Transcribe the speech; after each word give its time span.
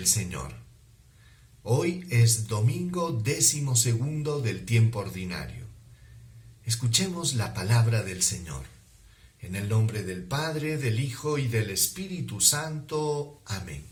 buenos 0.00 0.14
días, 0.14 0.14
paz 0.14 0.16
y 0.16 0.24
bien 0.24 0.40
en 0.40 0.46
el 0.46 0.50
Señor. 0.50 0.54
Hoy 1.62 2.06
es 2.10 2.46
domingo 2.46 3.12
décimo 3.12 3.76
segundo 3.76 4.40
del 4.40 4.64
tiempo 4.64 5.00
ordinario. 5.00 5.66
Escuchemos 6.64 7.34
la 7.34 7.52
palabra 7.52 8.02
del 8.02 8.22
Señor. 8.22 8.64
En 9.40 9.56
el 9.56 9.68
nombre 9.68 10.02
del 10.02 10.22
Padre, 10.22 10.78
del 10.78 11.00
Hijo 11.00 11.38
y 11.38 11.48
del 11.48 11.70
Espíritu 11.70 12.40
Santo. 12.40 13.42
Amén. 13.46 13.82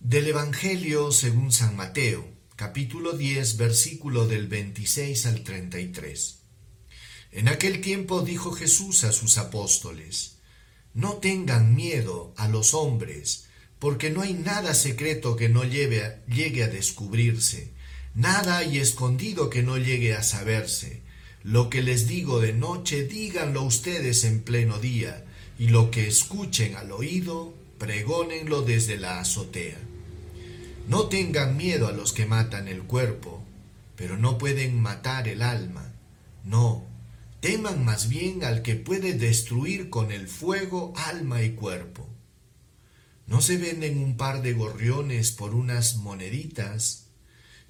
Del 0.00 0.26
Evangelio 0.28 1.10
según 1.10 1.52
San 1.52 1.76
Mateo, 1.76 2.26
capítulo 2.56 3.12
10, 3.12 3.56
versículo 3.56 4.26
del 4.26 4.46
26 4.46 5.26
al 5.26 5.42
33. 5.42 6.38
En 7.32 7.48
aquel 7.48 7.80
tiempo 7.80 8.22
dijo 8.22 8.52
Jesús 8.52 9.04
a 9.04 9.12
sus 9.12 9.38
apóstoles, 9.38 10.36
no 10.94 11.14
tengan 11.18 11.74
miedo 11.74 12.32
a 12.36 12.48
los 12.48 12.74
hombres, 12.74 13.47
porque 13.78 14.10
no 14.10 14.22
hay 14.22 14.34
nada 14.34 14.74
secreto 14.74 15.36
que 15.36 15.48
no 15.48 15.64
llegue 15.64 16.62
a 16.62 16.68
descubrirse, 16.68 17.70
nada 18.14 18.58
hay 18.58 18.78
escondido 18.78 19.50
que 19.50 19.62
no 19.62 19.78
llegue 19.78 20.14
a 20.14 20.22
saberse. 20.22 21.02
Lo 21.44 21.70
que 21.70 21.82
les 21.82 22.08
digo 22.08 22.40
de 22.40 22.52
noche, 22.52 23.04
díganlo 23.04 23.62
ustedes 23.62 24.24
en 24.24 24.40
pleno 24.40 24.78
día, 24.78 25.24
y 25.58 25.68
lo 25.68 25.90
que 25.90 26.08
escuchen 26.08 26.74
al 26.74 26.90
oído, 26.90 27.54
pregónenlo 27.78 28.62
desde 28.62 28.96
la 28.96 29.20
azotea. 29.20 29.78
No 30.88 31.08
tengan 31.08 31.56
miedo 31.56 31.86
a 31.86 31.92
los 31.92 32.12
que 32.12 32.26
matan 32.26 32.66
el 32.66 32.82
cuerpo, 32.82 33.42
pero 33.94 34.16
no 34.16 34.38
pueden 34.38 34.80
matar 34.80 35.28
el 35.28 35.42
alma. 35.42 35.92
No, 36.44 36.84
teman 37.40 37.84
más 37.84 38.08
bien 38.08 38.42
al 38.42 38.62
que 38.62 38.74
puede 38.74 39.12
destruir 39.12 39.90
con 39.90 40.10
el 40.10 40.26
fuego 40.26 40.92
alma 40.96 41.42
y 41.42 41.50
cuerpo. 41.50 42.07
¿No 43.28 43.40
se 43.40 43.56
venden 43.56 43.98
un 43.98 44.16
par 44.16 44.42
de 44.42 44.54
gorriones 44.54 45.30
por 45.30 45.54
unas 45.54 45.98
moneditas? 45.98 47.04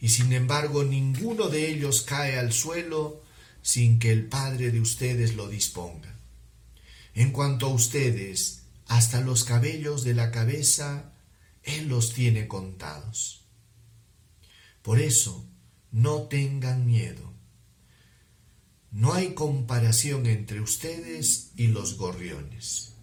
Y 0.00 0.08
sin 0.08 0.32
embargo 0.32 0.84
ninguno 0.84 1.48
de 1.48 1.68
ellos 1.68 2.00
cae 2.00 2.38
al 2.38 2.54
suelo 2.54 3.22
sin 3.60 3.98
que 3.98 4.10
el 4.10 4.26
Padre 4.26 4.70
de 4.70 4.80
ustedes 4.80 5.34
lo 5.34 5.48
disponga. 5.48 6.18
En 7.12 7.30
cuanto 7.30 7.66
a 7.66 7.74
ustedes, 7.74 8.62
hasta 8.86 9.20
los 9.20 9.44
cabellos 9.44 10.02
de 10.02 10.14
la 10.14 10.30
cabeza, 10.30 11.12
Él 11.62 11.88
los 11.88 12.14
tiene 12.14 12.48
contados. 12.48 13.42
Por 14.80 14.98
eso, 14.98 15.44
no 15.90 16.22
tengan 16.22 16.86
miedo 16.86 17.28
no 18.90 19.12
hay 19.12 19.34
comparación 19.34 20.26
entre 20.26 20.60
ustedes 20.60 21.50
y 21.56 21.66
los 21.66 21.98
gorriones. 21.98 22.94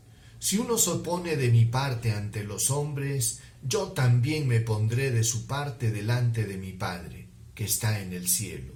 Si 0.45 0.59
uno 0.59 0.77
se 0.77 0.91
opone 0.91 1.37
de 1.37 1.49
mi 1.49 1.65
parte 1.65 2.11
ante 2.11 2.43
los 2.43 2.69
hombres, 2.69 3.39
yo 3.63 3.93
también 3.93 4.47
me 4.47 4.59
pondré 4.59 5.09
de 5.09 5.23
su 5.23 5.47
parte 5.47 5.89
delante 5.89 6.45
de 6.45 6.55
mi 6.55 6.71
Padre, 6.71 7.25
que 7.55 7.63
está 7.63 7.99
en 7.99 8.13
el 8.13 8.27
cielo. 8.27 8.73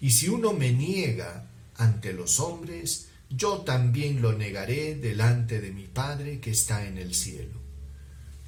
Y 0.00 0.12
si 0.12 0.30
uno 0.30 0.54
me 0.54 0.72
niega 0.72 1.50
ante 1.76 2.14
los 2.14 2.40
hombres, 2.40 3.08
yo 3.28 3.58
también 3.58 4.22
lo 4.22 4.32
negaré 4.32 4.94
delante 4.94 5.60
de 5.60 5.72
mi 5.72 5.86
Padre 5.88 6.40
que 6.40 6.52
está 6.52 6.86
en 6.86 6.96
el 6.96 7.14
cielo. 7.14 7.60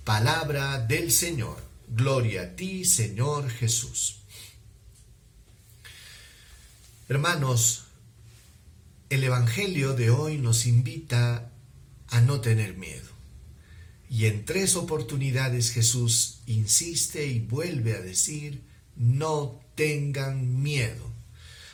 Palabra 0.05 0.79
del 0.79 1.13
Señor. 1.13 1.63
Gloria 1.89 2.41
a 2.45 2.57
ti, 2.57 2.87
Señor 2.87 3.51
Jesús. 3.51 4.20
Hermanos, 7.11 7.85
el 9.11 9.25
Evangelio 9.25 9.92
de 9.92 10.09
hoy 10.09 10.39
nos 10.39 10.64
invita 10.64 11.51
a 12.08 12.20
no 12.20 12.40
tener 12.40 12.77
miedo. 12.77 13.08
Y 14.08 14.27
en 14.27 14.44
tres 14.44 14.77
oportunidades 14.77 15.72
Jesús 15.72 16.40
insiste 16.46 17.27
y 17.27 17.40
vuelve 17.40 17.94
a 17.94 18.00
decir, 18.00 18.62
no 18.94 19.61
tengan 19.74 20.62
miedo. 20.62 21.12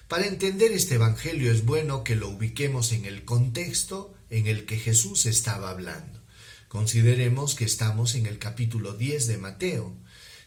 Para 0.09 0.27
entender 0.27 0.73
este 0.73 0.97
Evangelio 0.97 1.51
es 1.51 1.65
bueno 1.65 2.05
que 2.05 2.17
lo 2.17 2.29
ubiquemos 2.29 2.93
en 2.93 3.05
el 3.05 3.25
contexto 3.25 4.15
en 4.31 4.47
el 4.47 4.67
que 4.67 4.79
Jesús 4.79 5.27
estaba 5.27 5.71
hablando. 5.71 6.21
Consideremos 6.69 7.55
que 7.55 7.65
estamos 7.65 8.15
en 8.15 8.27
el 8.27 8.39
capítulo 8.39 8.95
10 8.95 9.27
de 9.27 9.39
Mateo. 9.39 9.95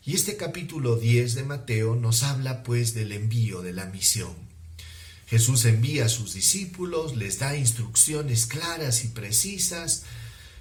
Y 0.04 0.16
este 0.16 0.38
capítulo 0.38 0.98
10 0.98 1.36
de 1.36 1.44
Mateo 1.44 1.96
nos 1.96 2.24
habla 2.24 2.64
pues 2.64 2.94
del 2.94 3.12
envío 3.12 3.62
de 3.62 3.74
la 3.74 3.86
misión. 3.86 4.36
Jesús 5.28 5.66
envía 5.66 6.06
a 6.06 6.10
sus 6.10 6.34
discípulos, 6.34 7.16
les 7.16 7.40
da 7.40 7.58
instrucciones 7.58 8.46
claras 8.46 9.04
y 9.04 9.08
precisas, 9.08 10.04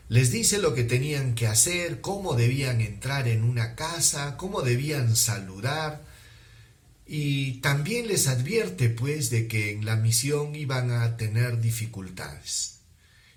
les 0.08 0.30
dice 0.30 0.58
lo 0.58 0.74
que 0.74 0.84
tenían 0.84 1.34
que 1.34 1.46
hacer, 1.46 2.00
cómo 2.00 2.34
debían 2.34 2.80
entrar 2.80 3.28
en 3.28 3.44
una 3.44 3.74
casa, 3.74 4.36
cómo 4.36 4.62
debían 4.62 5.16
saludar, 5.16 6.04
y 7.06 7.60
también 7.60 8.08
les 8.08 8.28
advierte 8.28 8.88
pues 8.88 9.28
de 9.30 9.46
que 9.46 9.72
en 9.72 9.84
la 9.84 9.96
misión 9.96 10.54
iban 10.54 10.90
a 10.90 11.16
tener 11.16 11.60
dificultades. 11.60 12.80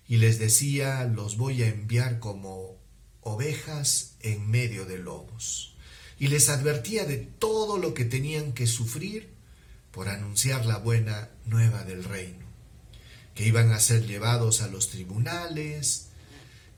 Y 0.08 0.18
les 0.18 0.40
decía, 0.40 1.04
los 1.04 1.36
voy 1.36 1.64
a 1.64 1.68
enviar 1.68 2.20
como 2.20 2.78
ovejas 3.22 4.14
en 4.22 4.50
medio 4.50 4.86
de 4.86 5.00
lobos. 5.00 5.76
Y 6.18 6.28
les 6.28 6.48
advertía 6.48 7.04
de 7.04 7.18
todo 7.18 7.78
lo 7.78 7.94
que 7.94 8.06
tenían 8.06 8.54
que 8.54 8.68
sufrir 8.68 9.37
por 9.92 10.10
anunciar 10.10 10.66
la 10.66 10.78
buena 10.78 11.30
nueva 11.46 11.84
del 11.84 12.04
reino, 12.04 12.46
que 13.36 13.46
iban 13.46 13.72
a 13.72 13.80
ser 13.80 14.06
llevados 14.06 14.62
a 14.62 14.68
los 14.68 14.90
tribunales, 14.90 16.08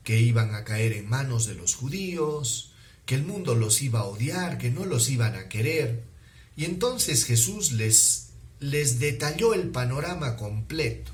que 0.04 0.20
iban 0.20 0.54
a 0.54 0.64
caer 0.64 0.92
en 0.92 1.08
manos 1.08 1.46
de 1.46 1.54
los 1.54 1.74
judíos, 1.74 2.72
que 3.06 3.14
el 3.14 3.24
mundo 3.24 3.54
los 3.54 3.82
iba 3.82 4.00
a 4.00 4.04
odiar, 4.04 4.58
que 4.58 4.70
no 4.70 4.84
los 4.84 5.08
iban 5.10 5.34
a 5.36 5.48
querer. 5.48 6.04
Y 6.56 6.64
entonces 6.64 7.24
Jesús 7.24 7.72
les, 7.72 8.30
les 8.60 8.98
detalló 8.98 9.54
el 9.54 9.68
panorama 9.68 10.36
completo. 10.36 11.12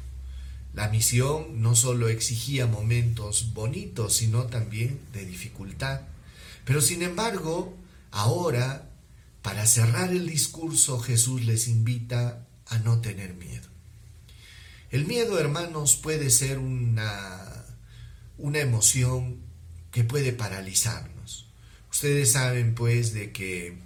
La 0.74 0.88
misión 0.88 1.62
no 1.62 1.74
solo 1.74 2.08
exigía 2.08 2.66
momentos 2.66 3.54
bonitos, 3.54 4.14
sino 4.14 4.44
también 4.44 5.00
de 5.12 5.24
dificultad. 5.24 6.02
Pero 6.66 6.82
sin 6.82 7.02
embargo, 7.02 7.74
ahora 8.10 8.85
para 9.46 9.64
cerrar 9.64 10.10
el 10.10 10.26
discurso, 10.26 10.98
Jesús 10.98 11.44
les 11.44 11.68
invita 11.68 12.48
a 12.66 12.78
no 12.78 13.00
tener 13.00 13.34
miedo. 13.34 13.68
El 14.90 15.06
miedo, 15.06 15.38
hermanos, 15.38 15.94
puede 15.94 16.30
ser 16.30 16.58
una, 16.58 17.64
una 18.38 18.58
emoción 18.58 19.38
que 19.92 20.02
puede 20.02 20.32
paralizarnos. 20.32 21.48
Ustedes 21.92 22.32
saben, 22.32 22.74
pues, 22.74 23.14
de 23.14 23.30
que 23.30 23.78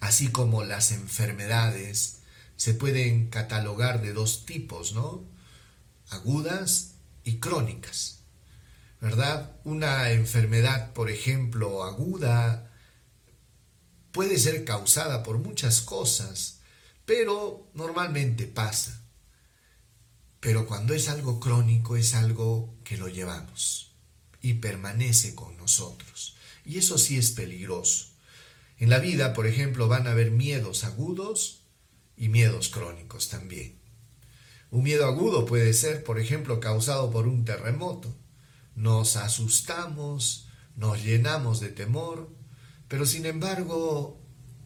así 0.00 0.28
como 0.28 0.64
las 0.64 0.90
enfermedades 0.90 2.20
se 2.56 2.72
pueden 2.72 3.28
catalogar 3.28 4.00
de 4.00 4.14
dos 4.14 4.46
tipos, 4.46 4.94
¿no? 4.94 5.22
Agudas 6.08 6.94
y 7.24 7.40
crónicas. 7.40 8.20
¿Verdad? 9.02 9.52
Una 9.64 10.12
enfermedad, 10.12 10.94
por 10.94 11.10
ejemplo, 11.10 11.84
aguda, 11.84 12.69
puede 14.12 14.38
ser 14.38 14.64
causada 14.64 15.22
por 15.22 15.38
muchas 15.38 15.80
cosas, 15.80 16.60
pero 17.04 17.70
normalmente 17.74 18.46
pasa. 18.46 19.02
Pero 20.40 20.66
cuando 20.66 20.94
es 20.94 21.08
algo 21.08 21.38
crónico 21.38 21.96
es 21.96 22.14
algo 22.14 22.74
que 22.84 22.96
lo 22.96 23.08
llevamos 23.08 23.92
y 24.40 24.54
permanece 24.54 25.34
con 25.34 25.56
nosotros. 25.56 26.36
Y 26.64 26.78
eso 26.78 26.98
sí 26.98 27.18
es 27.18 27.30
peligroso. 27.30 28.06
En 28.78 28.88
la 28.88 28.98
vida, 28.98 29.34
por 29.34 29.46
ejemplo, 29.46 29.88
van 29.88 30.06
a 30.06 30.12
haber 30.12 30.30
miedos 30.30 30.84
agudos 30.84 31.64
y 32.16 32.28
miedos 32.28 32.70
crónicos 32.70 33.28
también. 33.28 33.78
Un 34.70 34.84
miedo 34.84 35.06
agudo 35.06 35.44
puede 35.44 35.74
ser, 35.74 36.04
por 36.04 36.18
ejemplo, 36.18 36.60
causado 36.60 37.10
por 37.10 37.26
un 37.26 37.44
terremoto. 37.44 38.16
Nos 38.74 39.16
asustamos, 39.16 40.48
nos 40.76 41.02
llenamos 41.02 41.60
de 41.60 41.68
temor, 41.68 42.30
pero 42.90 43.06
sin 43.06 43.24
embargo, 43.24 44.20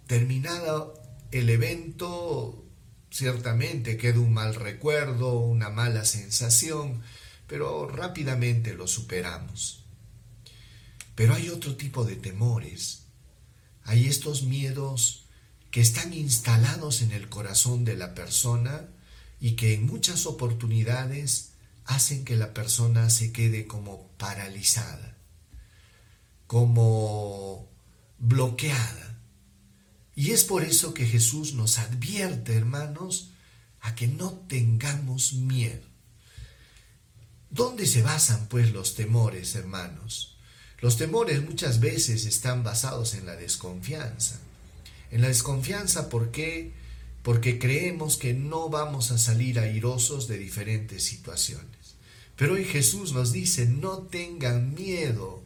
terminado 0.07 0.95
el 1.31 1.51
evento, 1.51 2.65
ciertamente 3.11 3.99
queda 3.99 4.19
un 4.19 4.33
mal 4.33 4.55
recuerdo, 4.55 5.41
una 5.41 5.69
mala 5.69 6.07
sensación, 6.07 7.03
pero 7.47 7.87
rápidamente 7.87 8.73
lo 8.73 8.87
superamos. 8.87 9.85
Pero 11.15 11.35
hay 11.35 11.51
otro 11.51 11.77
tipo 11.77 12.07
de 12.07 12.17
temores. 12.17 13.03
Hay 13.83 14.07
estos 14.07 14.45
miedos 14.45 15.27
que 15.71 15.83
están 15.83 16.15
instalados 16.15 17.03
en 17.03 17.13
el 17.13 17.29
corazón 17.29 17.85
de 17.85 17.95
la 17.95 18.15
persona 18.15 18.89
y 19.39 19.55
que 19.55 19.75
en 19.75 19.85
muchas 19.85 20.25
oportunidades 20.25 21.51
hacen 21.85 22.25
que 22.25 22.37
la 22.37 22.55
persona 22.55 23.11
se 23.11 23.33
quede 23.33 23.67
como 23.67 24.09
paralizada, 24.17 25.19
como 26.47 27.44
bloqueada. 28.27 29.19
Y 30.17 30.31
es 30.31 30.45
por 30.45 30.65
eso 30.65 30.95
que 30.95 31.07
Jesús 31.07 31.55
nos 31.55 31.79
advierte, 31.79 32.55
hermanos, 32.55 33.31
a 33.81 33.95
que 33.95 34.09
no 34.09 34.33
tengamos 34.49 35.35
miedo. 35.35 35.85
¿Dónde 37.51 37.87
se 37.87 38.03
basan 38.03 38.49
pues 38.49 38.73
los 38.73 38.95
temores, 38.95 39.55
hermanos? 39.55 40.37
Los 40.81 40.97
temores 40.97 41.43
muchas 41.43 41.81
veces 41.81 42.25
están 42.27 42.63
basados 42.65 43.15
en 43.15 43.27
la 43.27 43.37
desconfianza. 43.37 44.41
En 45.11 45.21
la 45.21 45.29
desconfianza, 45.29 46.09
¿por 46.09 46.31
qué? 46.31 46.73
Porque 47.23 47.59
creemos 47.59 48.17
que 48.17 48.35
no 48.35 48.69
vamos 48.69 49.11
a 49.11 49.19
salir 49.19 49.59
airosos 49.59 50.29
de 50.29 50.39
diferentes 50.39 51.05
situaciones. 51.05 51.97
Pero 52.37 52.55
hoy 52.55 52.65
Jesús 52.65 53.13
nos 53.13 53.33
dice, 53.33 53.67
no 53.67 53.99
tengan 53.99 54.75
miedo 54.75 55.44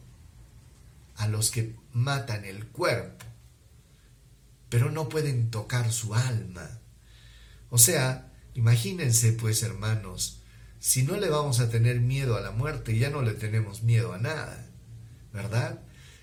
a 1.18 1.28
los 1.28 1.50
que 1.50 1.76
matan 1.92 2.44
el 2.44 2.66
cuerpo, 2.66 3.26
pero 4.68 4.90
no 4.90 5.08
pueden 5.08 5.50
tocar 5.50 5.92
su 5.92 6.14
alma. 6.14 6.80
O 7.70 7.78
sea, 7.78 8.32
imagínense 8.54 9.32
pues 9.32 9.62
hermanos, 9.62 10.42
si 10.78 11.02
no 11.02 11.16
le 11.16 11.28
vamos 11.28 11.60
a 11.60 11.68
tener 11.70 12.00
miedo 12.00 12.36
a 12.36 12.40
la 12.40 12.52
muerte, 12.52 12.96
ya 12.96 13.10
no 13.10 13.22
le 13.22 13.32
tenemos 13.32 13.82
miedo 13.82 14.12
a 14.12 14.18
nada, 14.18 14.70
¿verdad? 15.32 15.80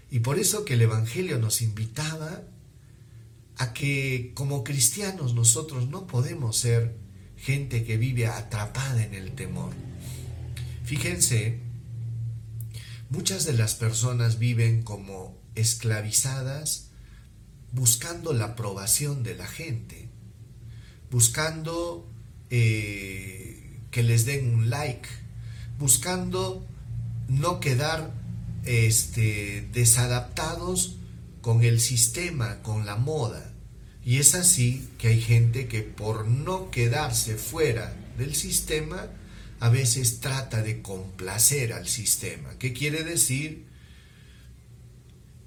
Y 0.10 0.20
por 0.20 0.40
eso 0.40 0.64
que 0.64 0.76
el 0.76 0.82
Evangelio 0.82 1.40
nos 1.40 1.62
invitaba 1.62 2.42
a 3.58 3.74
que 3.74 4.32
como 4.34 4.64
cristianos 4.64 5.34
nosotros 5.34 5.90
no 5.90 6.08
podemos 6.08 6.58
ser 6.58 6.96
gente 7.38 7.84
que 7.84 7.98
vive 7.98 8.28
atrapada 8.28 9.04
en 9.04 9.14
el 9.14 9.34
temor. 9.34 9.74
Fíjense, 10.86 11.60
muchas 13.16 13.46
de 13.46 13.54
las 13.54 13.76
personas 13.76 14.40
viven 14.40 14.84
como 14.84 15.38
esclavizadas 15.56 16.90
buscando 17.72 18.34
la 18.34 18.46
aprobación 18.46 19.24
de 19.24 19.36
la 19.36 19.48
gente, 19.48 20.10
buscando 21.10 22.10
eh, 22.50 23.80
que 23.90 24.04
les 24.04 24.26
den 24.26 24.54
un 24.54 24.70
like, 24.70 25.08
buscando 25.80 26.66
no 27.30 27.62
quedar 27.62 28.12
este, 28.66 29.68
desadaptados 29.72 30.98
con 31.42 31.64
el 31.64 31.80
sistema, 31.80 32.62
con 32.64 32.86
la 32.86 32.98
moda. 32.98 33.54
Y 34.04 34.18
es 34.18 34.36
así 34.36 34.90
que 34.98 35.08
hay 35.08 35.22
gente 35.22 35.68
que 35.68 35.82
por 35.82 36.28
no 36.28 36.70
quedarse 36.70 37.36
fuera 37.36 37.96
del 38.18 38.36
sistema, 38.36 39.08
a 39.60 39.70
veces 39.70 40.20
trata 40.20 40.62
de 40.62 40.82
complacer 40.82 41.74
al 41.74 41.88
sistema. 41.88 42.58
¿Qué 42.60 42.74
quiere 42.74 43.04
decir? 43.04 43.66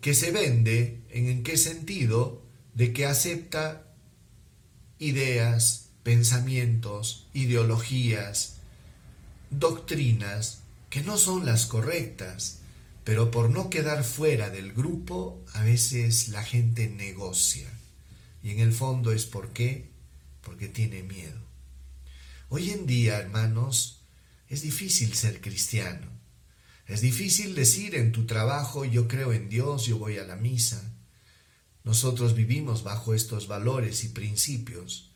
Que 0.00 0.14
se 0.14 0.30
vende, 0.30 1.02
¿en 1.10 1.42
qué 1.42 1.56
sentido? 1.56 2.42
De 2.74 2.92
que 2.92 3.06
acepta 3.06 3.84
ideas, 4.98 5.90
pensamientos, 6.02 7.28
ideologías, 7.34 8.56
doctrinas 9.50 10.60
que 10.90 11.02
no 11.02 11.18
son 11.18 11.44
las 11.44 11.66
correctas, 11.66 12.60
pero 13.04 13.30
por 13.30 13.50
no 13.50 13.70
quedar 13.70 14.04
fuera 14.04 14.50
del 14.50 14.72
grupo, 14.72 15.42
a 15.54 15.62
veces 15.62 16.28
la 16.28 16.42
gente 16.42 16.88
negocia. 16.88 17.68
Y 18.42 18.50
en 18.50 18.60
el 18.60 18.72
fondo 18.72 19.12
es 19.12 19.26
por 19.26 19.52
qué? 19.52 19.90
Porque 20.42 20.68
tiene 20.68 21.02
miedo. 21.02 21.40
Hoy 22.48 22.70
en 22.70 22.86
día, 22.86 23.18
hermanos, 23.18 23.97
es 24.48 24.62
difícil 24.62 25.14
ser 25.14 25.40
cristiano. 25.40 26.06
Es 26.86 27.02
difícil 27.02 27.54
decir 27.54 27.94
en 27.94 28.12
tu 28.12 28.24
trabajo 28.24 28.84
yo 28.84 29.08
creo 29.08 29.32
en 29.32 29.48
Dios, 29.50 29.84
yo 29.84 29.98
voy 29.98 30.16
a 30.16 30.24
la 30.24 30.36
misa. 30.36 30.82
Nosotros 31.84 32.34
vivimos 32.34 32.82
bajo 32.82 33.14
estos 33.14 33.46
valores 33.46 34.04
y 34.04 34.08
principios, 34.08 35.10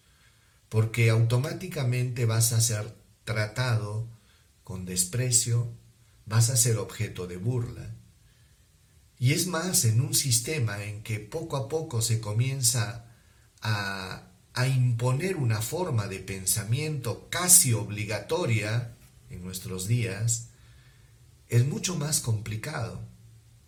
porque 0.68 1.08
automáticamente 1.10 2.26
vas 2.26 2.52
a 2.52 2.60
ser 2.60 2.94
tratado 3.24 4.06
con 4.64 4.84
desprecio, 4.84 5.72
vas 6.26 6.50
a 6.50 6.56
ser 6.56 6.76
objeto 6.76 7.26
de 7.26 7.38
burla. 7.38 7.94
Y 9.18 9.32
es 9.32 9.46
más 9.46 9.84
en 9.84 10.00
un 10.00 10.14
sistema 10.14 10.82
en 10.84 11.02
que 11.02 11.20
poco 11.20 11.56
a 11.56 11.68
poco 11.68 12.02
se 12.02 12.20
comienza 12.20 13.06
a, 13.62 14.24
a 14.52 14.66
imponer 14.66 15.36
una 15.36 15.62
forma 15.62 16.06
de 16.06 16.18
pensamiento 16.18 17.28
casi 17.30 17.72
obligatoria 17.72 18.96
en 19.32 19.42
nuestros 19.42 19.88
días, 19.88 20.50
es 21.48 21.66
mucho 21.66 21.96
más 21.96 22.20
complicado 22.20 23.00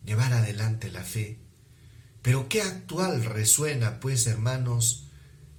llevar 0.04 0.32
adelante 0.32 0.90
la 0.90 1.02
fe. 1.02 1.40
Pero 2.22 2.48
qué 2.48 2.62
actual 2.62 3.24
resuena, 3.24 3.98
pues, 3.98 4.26
hermanos, 4.26 5.08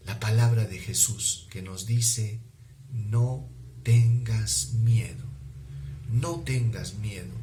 la 0.06 0.20
palabra 0.20 0.66
de 0.66 0.80
Jesús 0.80 1.48
que 1.52 1.62
nos 1.62 1.86
dice, 1.86 2.40
no 2.92 3.50
tengas 3.84 4.74
miedo 4.74 5.26
no 6.12 6.42
tengas 6.42 6.96
miedo. 6.96 7.34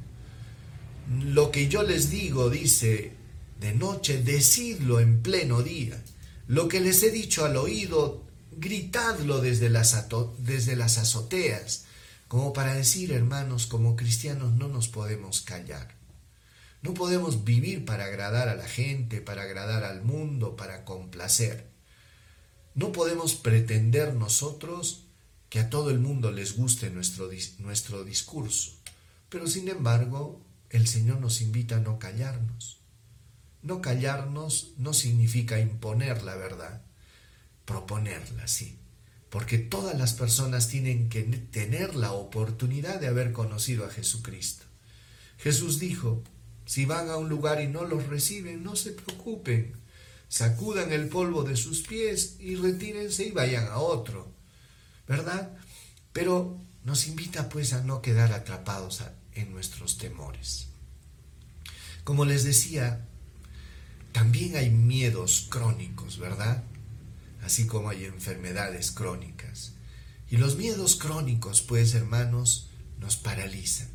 Lo 1.25 1.51
que 1.51 1.69
yo 1.69 1.83
les 1.83 2.11
digo, 2.11 2.51
dice, 2.51 3.13
de 3.61 3.75
noche, 3.75 4.23
decidlo 4.23 5.01
en 5.01 5.23
pleno 5.23 5.63
día. 5.63 6.03
Lo 6.47 6.69
que 6.69 6.81
les 6.81 7.03
he 7.03 7.11
dicho 7.11 7.45
al 7.45 7.57
oído, 7.57 8.25
gritadlo 8.53 9.41
desde 9.41 9.69
las, 9.69 10.07
desde 10.39 10.77
las 10.77 10.99
azoteas, 10.99 11.85
como 12.33 12.55
para 12.55 12.73
decir, 12.73 13.13
hermanos, 13.13 13.67
como 13.67 13.95
cristianos 13.95 14.55
no 14.55 14.67
nos 14.67 14.89
podemos 14.89 15.43
callar. 15.43 15.95
No 16.81 16.95
podemos 16.95 17.45
vivir 17.45 17.85
para 17.85 18.07
agradar 18.07 18.49
a 18.49 18.55
la 18.55 18.67
gente, 18.67 19.21
para 19.21 19.43
agradar 19.43 19.85
al 19.85 20.01
mundo, 20.01 20.57
para 20.57 20.87
complacer. 20.87 21.69
No 22.75 22.91
podemos 22.91 23.35
pretender 23.35 24.15
nosotros 24.15 25.05
que 25.51 25.59
a 25.59 25.69
todo 25.69 25.91
el 25.91 25.99
mundo 25.99 26.33
les 26.33 26.57
guste 26.57 26.89
nuestro, 26.89 27.29
nuestro 27.59 28.03
discurso. 28.03 28.79
Pero 29.29 29.47
sin 29.47 29.69
embargo, 29.69 30.41
el 30.71 30.87
Señor 30.87 31.21
nos 31.21 31.43
invita 31.43 31.77
a 31.77 31.81
no 31.81 31.99
callarnos. 31.99 32.81
No 33.61 33.83
callarnos 33.83 34.73
no 34.79 34.95
significa 34.95 35.61
imponer 35.61 36.23
la 36.23 36.37
verdad, 36.37 36.81
proponerla, 37.67 38.49
sí. 38.49 38.79
Porque 39.33 39.59
todas 39.59 39.99
las 39.99 40.13
personas 40.13 40.69
tienen 40.69 41.09
que 41.09 41.23
tener 41.23 41.97
la 41.97 42.13
oportunidad 42.13 43.01
de 43.01 43.09
haber 43.09 43.33
conocido 43.33 43.87
a 43.87 43.91
Jesucristo. 43.91 44.67
Jesús 45.39 45.81
dijo, 45.81 46.23
si 46.67 46.85
van 46.85 47.09
a 47.09 47.17
un 47.17 47.29
lugar 47.29 47.61
y 47.61 47.67
no 47.67 47.85
los 47.85 48.07
reciben, 48.07 48.63
no 48.63 48.77
se 48.77 48.93
preocupen. 48.93 49.73
Sacudan 50.29 50.93
el 50.93 51.09
polvo 51.09 51.45
de 51.45 51.57
sus 51.57 51.81
pies 51.83 52.37
y 52.39 52.57
retírense 52.57 53.25
y 53.25 53.31
vayan 53.33 53.67
a 53.69 53.79
otro. 53.79 54.33
¿verdad? 55.13 55.51
Pero 56.13 56.59
nos 56.85 57.07
invita 57.07 57.49
pues 57.49 57.73
a 57.73 57.83
no 57.83 58.03
quedar 58.03 58.33
atrapados 58.33 59.03
en 59.35 59.53
nuestros 59.53 59.99
temores. 59.99 60.69
Como 62.05 62.25
les 62.25 62.45
decía, 62.45 63.07
también 64.13 64.57
hay 64.57 64.71
miedos 64.71 65.47
crónicos, 65.49 66.19
¿verdad? 66.19 66.63
Así 67.43 67.67
como 67.67 67.91
hay 67.91 68.05
enfermedades 68.05 68.91
crónicas. 68.93 69.73
Y 70.31 70.37
los 70.37 70.57
miedos 70.57 70.97
crónicos, 70.97 71.61
pues, 71.61 71.95
hermanos, 71.95 72.71
nos 72.99 73.17
paralizan. 73.17 73.89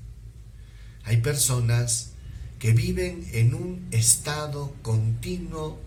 Hay 1.03 1.17
personas 1.17 2.11
que 2.59 2.73
viven 2.73 3.27
en 3.31 3.53
un 3.53 3.87
estado 3.91 4.73
continuo 4.81 5.79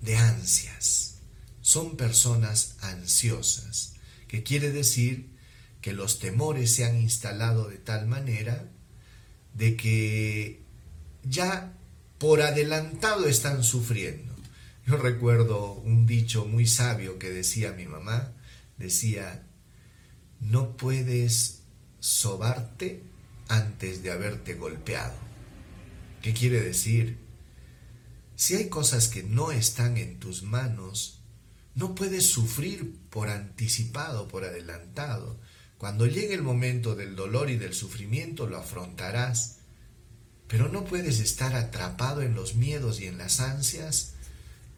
de 0.00 0.16
ansias. 0.16 1.16
Son 1.60 1.96
personas 1.96 2.76
ansiosas 2.80 3.94
que 4.28 4.42
quiere 4.42 4.70
decir 4.70 5.28
que 5.80 5.92
los 5.92 6.18
temores 6.18 6.74
se 6.74 6.84
han 6.84 7.00
instalado 7.00 7.68
de 7.68 7.78
tal 7.78 8.06
manera 8.06 8.68
de 9.54 9.76
que 9.76 10.62
ya 11.24 11.72
por 12.18 12.42
adelantado 12.42 13.26
están 13.26 13.62
sufriendo. 13.62 14.34
Yo 14.88 14.96
recuerdo 14.96 15.74
un 15.74 16.06
dicho 16.06 16.46
muy 16.46 16.66
sabio 16.66 17.18
que 17.18 17.28
decía 17.28 17.72
mi 17.72 17.84
mamá, 17.84 18.32
decía, 18.78 19.46
no 20.40 20.78
puedes 20.78 21.60
sobarte 22.00 23.02
antes 23.48 24.02
de 24.02 24.12
haberte 24.12 24.54
golpeado. 24.54 25.12
¿Qué 26.22 26.32
quiere 26.32 26.62
decir? 26.62 27.18
Si 28.34 28.54
hay 28.54 28.70
cosas 28.70 29.08
que 29.08 29.22
no 29.22 29.52
están 29.52 29.98
en 29.98 30.18
tus 30.18 30.42
manos, 30.42 31.20
no 31.74 31.94
puedes 31.94 32.24
sufrir 32.24 32.98
por 33.10 33.28
anticipado, 33.28 34.26
por 34.26 34.44
adelantado. 34.44 35.38
Cuando 35.76 36.06
llegue 36.06 36.32
el 36.32 36.42
momento 36.42 36.94
del 36.94 37.14
dolor 37.14 37.50
y 37.50 37.58
del 37.58 37.74
sufrimiento 37.74 38.46
lo 38.46 38.56
afrontarás, 38.56 39.58
pero 40.46 40.70
no 40.70 40.86
puedes 40.86 41.20
estar 41.20 41.54
atrapado 41.56 42.22
en 42.22 42.34
los 42.34 42.54
miedos 42.54 43.02
y 43.02 43.06
en 43.06 43.18
las 43.18 43.40
ansias, 43.40 44.14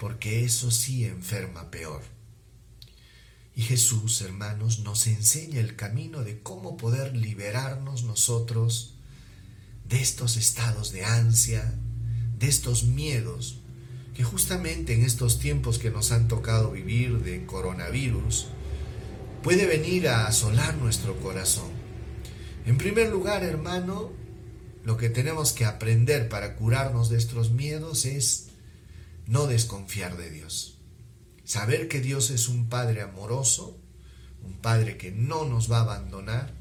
porque 0.00 0.46
eso 0.46 0.70
sí 0.70 1.04
enferma 1.04 1.70
peor. 1.70 2.00
Y 3.54 3.60
Jesús, 3.60 4.22
hermanos, 4.22 4.78
nos 4.78 5.06
enseña 5.06 5.60
el 5.60 5.76
camino 5.76 6.24
de 6.24 6.40
cómo 6.40 6.78
poder 6.78 7.14
liberarnos 7.14 8.04
nosotros 8.04 8.94
de 9.86 10.00
estos 10.00 10.38
estados 10.38 10.90
de 10.92 11.04
ansia, 11.04 11.74
de 12.38 12.48
estos 12.48 12.84
miedos, 12.84 13.60
que 14.14 14.24
justamente 14.24 14.94
en 14.94 15.04
estos 15.04 15.38
tiempos 15.38 15.78
que 15.78 15.90
nos 15.90 16.12
han 16.12 16.28
tocado 16.28 16.70
vivir 16.70 17.18
de 17.22 17.44
coronavirus, 17.44 18.46
puede 19.42 19.66
venir 19.66 20.08
a 20.08 20.26
asolar 20.26 20.76
nuestro 20.76 21.20
corazón. 21.20 21.68
En 22.64 22.78
primer 22.78 23.10
lugar, 23.10 23.44
hermano, 23.44 24.12
lo 24.82 24.96
que 24.96 25.10
tenemos 25.10 25.52
que 25.52 25.66
aprender 25.66 26.30
para 26.30 26.56
curarnos 26.56 27.10
de 27.10 27.18
estos 27.18 27.50
miedos 27.50 28.06
es 28.06 28.49
no 29.30 29.46
desconfiar 29.46 30.16
de 30.16 30.28
Dios. 30.28 30.76
Saber 31.44 31.86
que 31.86 32.00
Dios 32.00 32.30
es 32.30 32.48
un 32.48 32.68
Padre 32.68 33.00
amoroso, 33.00 33.78
un 34.42 34.54
Padre 34.54 34.96
que 34.96 35.12
no 35.12 35.44
nos 35.44 35.70
va 35.70 35.78
a 35.78 35.82
abandonar, 35.82 36.52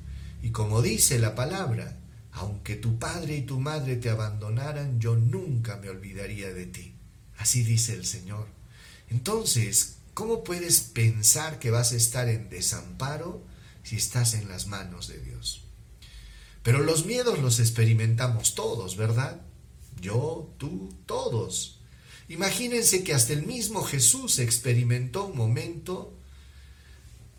y 0.44 0.52
como 0.52 0.84
dice 0.84 1.18
la 1.18 1.34
palabra, 1.34 1.98
aunque 2.32 2.76
tu 2.76 3.00
padre 3.00 3.38
y 3.38 3.42
tu 3.42 3.60
madre 3.60 3.96
te 3.96 4.12
abandonaran, 4.12 5.00
yo 5.00 5.16
nunca 5.16 5.78
me 5.78 5.90
olvidaría 5.90 6.54
de 6.54 6.68
ti. 6.68 6.94
Así 7.38 7.64
dice 7.64 7.96
el 7.96 8.06
Señor. 8.06 8.48
Entonces, 9.10 9.98
¿cómo 10.14 10.44
puedes 10.44 10.80
pensar 10.80 11.58
que 11.58 11.72
vas 11.72 11.92
a 11.92 11.96
estar 11.96 12.30
en 12.30 12.50
desamparo 12.50 13.44
si 13.82 13.96
estás 13.96 14.36
en 14.36 14.48
las 14.48 14.68
manos 14.68 15.08
de 15.08 15.20
Dios? 15.20 15.64
Pero 16.62 16.84
los 16.84 17.08
miedos 17.08 17.40
los 17.40 17.60
experimentamos 17.60 18.54
todos, 18.54 18.96
¿verdad? 18.96 19.42
Yo, 20.00 20.54
tú, 20.60 20.94
todos. 21.08 21.79
Imagínense 22.30 23.04
que 23.04 23.14
hasta 23.14 23.34
el 23.34 23.46
mismo 23.46 23.84
Jesús 23.84 24.38
experimentó 24.38 25.26
un 25.26 25.36
momento 25.36 26.14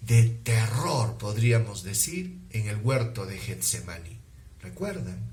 de 0.00 0.24
terror, 0.24 1.16
podríamos 1.16 1.84
decir, 1.84 2.40
en 2.50 2.66
el 2.66 2.76
huerto 2.76 3.24
de 3.24 3.38
Getsemaní. 3.38 4.18
¿Recuerdan? 4.60 5.32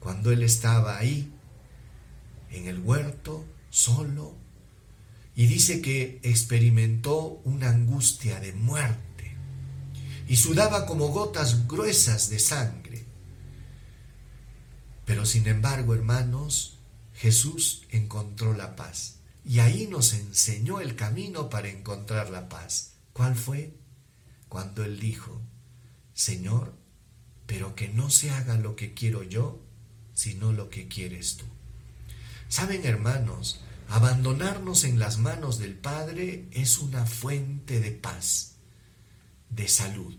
Cuando 0.00 0.32
él 0.32 0.42
estaba 0.42 0.98
ahí, 0.98 1.32
en 2.50 2.66
el 2.66 2.80
huerto, 2.80 3.44
solo, 3.70 4.34
y 5.36 5.46
dice 5.46 5.80
que 5.80 6.18
experimentó 6.24 7.40
una 7.44 7.70
angustia 7.70 8.40
de 8.40 8.52
muerte 8.52 9.36
y 10.28 10.36
sudaba 10.36 10.86
como 10.86 11.08
gotas 11.08 11.68
gruesas 11.68 12.28
de 12.28 12.40
sangre. 12.40 13.04
Pero 15.04 15.26
sin 15.26 15.46
embargo, 15.46 15.94
hermanos, 15.94 16.73
Jesús 17.14 17.84
encontró 17.90 18.54
la 18.54 18.76
paz 18.76 19.20
y 19.44 19.60
ahí 19.60 19.86
nos 19.86 20.14
enseñó 20.14 20.80
el 20.80 20.96
camino 20.96 21.48
para 21.48 21.68
encontrar 21.68 22.30
la 22.30 22.48
paz. 22.48 22.94
¿Cuál 23.12 23.36
fue? 23.36 23.76
Cuando 24.48 24.84
él 24.84 24.98
dijo, 24.98 25.40
Señor, 26.12 26.74
pero 27.46 27.74
que 27.74 27.88
no 27.88 28.10
se 28.10 28.30
haga 28.30 28.56
lo 28.56 28.74
que 28.74 28.94
quiero 28.94 29.22
yo, 29.22 29.62
sino 30.14 30.52
lo 30.52 30.70
que 30.70 30.88
quieres 30.88 31.36
tú. 31.36 31.44
Saben, 32.48 32.84
hermanos, 32.86 33.60
abandonarnos 33.88 34.84
en 34.84 34.98
las 34.98 35.18
manos 35.18 35.58
del 35.58 35.74
Padre 35.74 36.48
es 36.52 36.78
una 36.78 37.04
fuente 37.04 37.80
de 37.80 37.90
paz, 37.90 38.56
de 39.50 39.68
salud. 39.68 40.16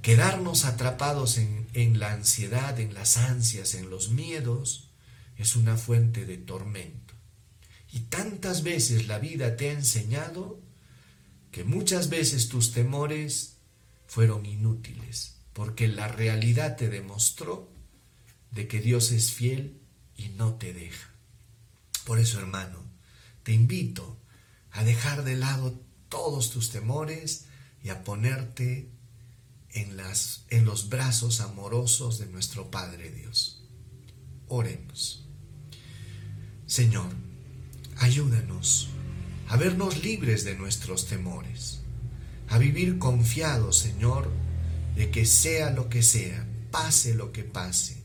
Quedarnos 0.00 0.64
atrapados 0.64 1.38
en, 1.38 1.68
en 1.74 1.98
la 1.98 2.12
ansiedad, 2.12 2.78
en 2.80 2.94
las 2.94 3.16
ansias, 3.16 3.74
en 3.74 3.90
los 3.90 4.10
miedos, 4.10 4.87
es 5.38 5.56
una 5.56 5.76
fuente 5.76 6.26
de 6.26 6.36
tormento. 6.36 7.14
Y 7.92 8.00
tantas 8.00 8.62
veces 8.62 9.06
la 9.06 9.18
vida 9.18 9.56
te 9.56 9.70
ha 9.70 9.72
enseñado 9.72 10.60
que 11.50 11.64
muchas 11.64 12.10
veces 12.10 12.48
tus 12.48 12.72
temores 12.72 13.54
fueron 14.06 14.44
inútiles 14.44 15.38
porque 15.58 15.88
la 15.88 16.06
realidad 16.06 16.76
te 16.76 16.88
demostró 16.88 17.68
de 18.50 18.68
que 18.68 18.80
Dios 18.80 19.10
es 19.10 19.32
fiel 19.32 19.80
y 20.16 20.28
no 20.28 20.54
te 20.54 20.72
deja. 20.72 21.10
Por 22.04 22.18
eso, 22.18 22.38
hermano, 22.38 22.78
te 23.42 23.52
invito 23.52 24.18
a 24.70 24.84
dejar 24.84 25.24
de 25.24 25.36
lado 25.36 25.80
todos 26.08 26.50
tus 26.50 26.70
temores 26.70 27.46
y 27.82 27.88
a 27.88 28.04
ponerte 28.04 28.88
en, 29.70 30.00
en 30.50 30.64
los 30.64 30.88
brazos 30.88 31.40
amorosos 31.40 32.18
de 32.18 32.26
nuestro 32.26 32.70
Padre 32.70 33.10
Dios. 33.10 33.64
Oremos. 34.46 35.27
Señor, 36.68 37.08
ayúdanos 37.96 38.90
a 39.48 39.56
vernos 39.56 40.04
libres 40.04 40.44
de 40.44 40.54
nuestros 40.54 41.06
temores, 41.06 41.80
a 42.46 42.58
vivir 42.58 42.98
confiados, 42.98 43.78
Señor, 43.78 44.30
de 44.94 45.10
que 45.10 45.24
sea 45.24 45.70
lo 45.70 45.88
que 45.88 46.02
sea, 46.02 46.46
pase 46.70 47.14
lo 47.14 47.32
que 47.32 47.42
pase, 47.42 48.04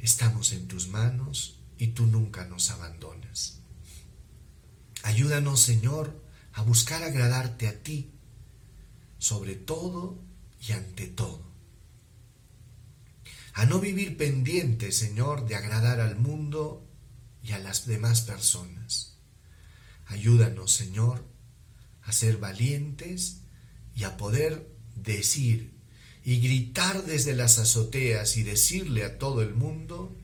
estamos 0.00 0.52
en 0.52 0.68
tus 0.68 0.88
manos 0.88 1.60
y 1.78 1.88
tú 1.88 2.04
nunca 2.06 2.44
nos 2.44 2.70
abandonas. 2.70 3.60
Ayúdanos, 5.02 5.60
Señor, 5.60 6.22
a 6.52 6.60
buscar 6.60 7.02
agradarte 7.02 7.68
a 7.68 7.82
ti, 7.82 8.12
sobre 9.16 9.54
todo 9.54 10.18
y 10.60 10.72
ante 10.72 11.06
todo. 11.06 11.42
A 13.54 13.64
no 13.64 13.80
vivir 13.80 14.18
pendiente, 14.18 14.92
Señor, 14.92 15.46
de 15.46 15.56
agradar 15.56 16.00
al 16.00 16.16
mundo 16.16 16.83
y 17.44 17.52
a 17.52 17.58
las 17.58 17.86
demás 17.86 18.22
personas. 18.22 19.18
Ayúdanos, 20.06 20.72
Señor, 20.72 21.24
a 22.02 22.12
ser 22.12 22.38
valientes 22.38 23.40
y 23.94 24.04
a 24.04 24.16
poder 24.16 24.74
decir 24.96 25.74
y 26.24 26.40
gritar 26.40 27.04
desde 27.04 27.34
las 27.34 27.58
azoteas 27.58 28.38
y 28.38 28.42
decirle 28.42 29.04
a 29.04 29.18
todo 29.18 29.42
el 29.42 29.54
mundo 29.54 30.16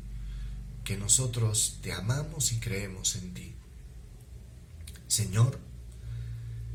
que 0.83 0.97
nosotros 0.97 1.79
te 1.83 1.93
amamos 1.93 2.53
y 2.53 2.59
creemos 2.59 3.17
en 3.17 3.35
ti. 3.35 3.55
Señor, 5.07 5.61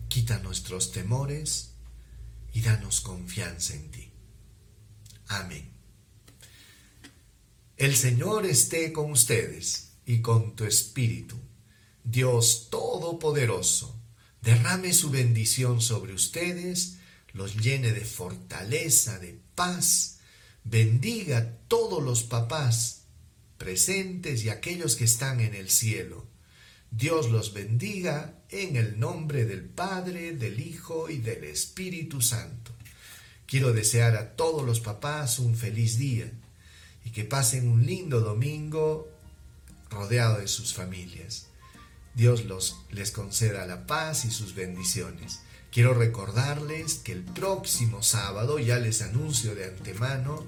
quita 0.09 0.39
nuestros 0.39 0.91
temores 0.91 1.71
y 2.53 2.61
danos 2.61 3.01
confianza 3.01 3.73
en 3.73 3.89
ti. 3.89 4.11
Amén. 5.27 5.71
El 7.77 7.95
Señor 7.95 8.45
esté 8.45 8.93
con 8.93 9.11
ustedes 9.11 9.84
y 10.05 10.21
con 10.21 10.55
tu 10.55 10.65
espíritu. 10.65 11.35
Dios 12.03 12.67
Todopoderoso, 12.69 13.95
derrame 14.41 14.93
su 14.93 15.09
bendición 15.09 15.81
sobre 15.81 16.13
ustedes 16.13 16.97
los 17.35 17.57
llene 17.57 17.91
de 17.91 18.05
fortaleza, 18.05 19.19
de 19.19 19.37
paz, 19.55 20.19
bendiga 20.63 21.37
a 21.37 21.51
todos 21.67 22.01
los 22.01 22.23
papás 22.23 23.01
presentes 23.57 24.45
y 24.45 24.49
aquellos 24.49 24.95
que 24.95 25.03
están 25.03 25.41
en 25.41 25.53
el 25.53 25.69
cielo. 25.69 26.25
Dios 26.91 27.29
los 27.29 27.53
bendiga 27.53 28.39
en 28.49 28.77
el 28.77 28.99
nombre 28.99 29.43
del 29.43 29.65
Padre, 29.65 30.31
del 30.31 30.61
Hijo 30.61 31.09
y 31.09 31.17
del 31.17 31.43
Espíritu 31.43 32.21
Santo. 32.21 32.71
Quiero 33.45 33.73
desear 33.73 34.15
a 34.15 34.35
todos 34.37 34.65
los 34.65 34.79
papás 34.79 35.37
un 35.39 35.57
feliz 35.57 35.97
día 35.97 36.31
y 37.03 37.09
que 37.09 37.25
pasen 37.25 37.67
un 37.67 37.85
lindo 37.85 38.21
domingo 38.21 39.09
rodeado 39.95 40.37
de 40.37 40.47
sus 40.47 40.73
familias. 40.73 41.47
Dios 42.13 42.45
les 42.91 43.11
conceda 43.11 43.65
la 43.65 43.87
paz 43.87 44.25
y 44.25 44.31
sus 44.31 44.53
bendiciones. 44.53 45.39
Quiero 45.71 45.93
recordarles 45.93 46.95
que 46.95 47.11
el 47.11 47.23
próximo 47.23 48.03
sábado, 48.03 48.59
ya 48.59 48.77
les 48.77 49.01
anuncio 49.01 49.55
de 49.55 49.65
antemano, 49.65 50.45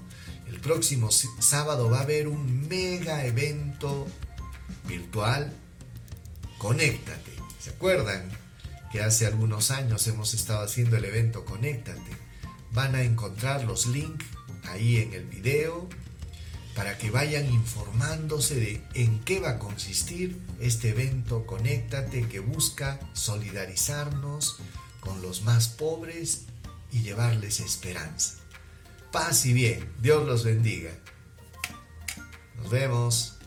el 0.48 0.60
próximo 0.60 1.10
sábado 1.10 1.90
va 1.90 1.98
a 1.98 2.02
haber 2.02 2.28
un 2.28 2.68
mega 2.68 3.26
evento 3.26 4.06
virtual. 4.86 5.52
Conéctate. 6.56 7.32
¿Se 7.60 7.70
acuerdan 7.70 8.30
que 8.90 9.02
hace 9.02 9.26
algunos 9.26 9.70
años 9.70 10.06
hemos 10.06 10.32
estado 10.32 10.64
haciendo 10.64 10.96
el 10.96 11.04
evento 11.04 11.44
Conéctate? 11.44 12.16
Van 12.72 12.94
a 12.94 13.02
encontrar 13.02 13.64
los 13.64 13.86
links 13.86 14.24
ahí 14.64 14.96
en 14.98 15.12
el 15.12 15.24
video 15.24 15.88
para 16.78 16.96
que 16.96 17.10
vayan 17.10 17.52
informándose 17.52 18.54
de 18.54 18.80
en 18.94 19.18
qué 19.24 19.40
va 19.40 19.50
a 19.50 19.58
consistir 19.58 20.40
este 20.60 20.90
evento 20.90 21.44
Conéctate 21.44 22.28
que 22.28 22.38
busca 22.38 23.00
solidarizarnos 23.14 24.60
con 25.00 25.20
los 25.20 25.42
más 25.42 25.66
pobres 25.66 26.44
y 26.92 27.02
llevarles 27.02 27.58
esperanza. 27.58 28.34
Paz 29.10 29.44
y 29.44 29.54
bien, 29.54 29.92
Dios 30.00 30.24
los 30.24 30.44
bendiga. 30.44 30.92
Nos 32.58 32.70
vemos. 32.70 33.37